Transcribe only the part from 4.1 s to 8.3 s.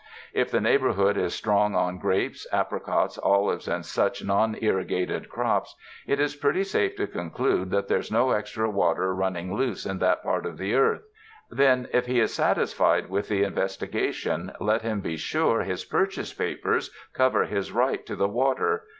non irrigated crops, it is pretty safe to conclude that there's